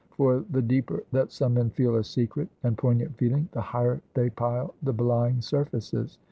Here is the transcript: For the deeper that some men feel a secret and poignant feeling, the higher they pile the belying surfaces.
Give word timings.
For 0.17 0.43
the 0.49 0.63
deeper 0.63 1.03
that 1.11 1.31
some 1.31 1.53
men 1.53 1.69
feel 1.69 1.95
a 1.95 2.03
secret 2.03 2.49
and 2.63 2.75
poignant 2.75 3.17
feeling, 3.19 3.49
the 3.51 3.61
higher 3.61 4.01
they 4.15 4.31
pile 4.31 4.73
the 4.81 4.93
belying 4.93 5.41
surfaces. 5.41 6.17